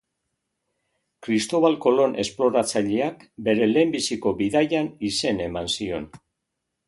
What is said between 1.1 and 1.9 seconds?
Kristobal